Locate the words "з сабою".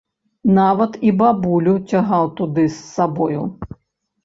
2.73-3.47